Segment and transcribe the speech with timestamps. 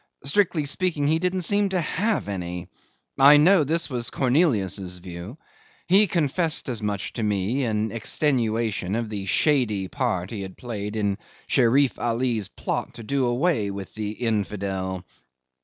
[0.23, 2.69] Strictly speaking he didn't seem to have any.
[3.19, 5.37] I know this was Cornelius's view.
[5.87, 10.95] He confessed that much to me in extenuation of the shady part he had played
[10.95, 15.05] in Sherif Ali's plot to do away with the infidel.